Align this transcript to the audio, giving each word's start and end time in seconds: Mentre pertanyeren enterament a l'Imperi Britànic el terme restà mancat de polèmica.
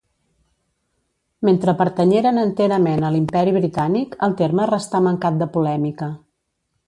Mentre 1.49 1.75
pertanyeren 1.81 2.43
enterament 2.45 3.05
a 3.09 3.13
l'Imperi 3.17 3.53
Britànic 3.59 4.17
el 4.29 4.35
terme 4.41 4.67
restà 4.71 5.05
mancat 5.09 5.41
de 5.45 5.51
polèmica. 5.59 6.09